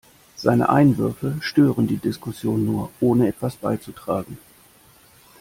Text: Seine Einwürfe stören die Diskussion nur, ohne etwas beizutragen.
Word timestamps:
Seine 0.35 0.69
Einwürfe 0.69 1.37
stören 1.41 1.85
die 1.85 1.97
Diskussion 1.97 2.65
nur, 2.65 2.89
ohne 3.01 3.27
etwas 3.27 3.55
beizutragen. 3.57 4.39